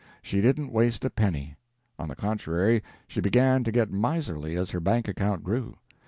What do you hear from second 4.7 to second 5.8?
her bank account grew.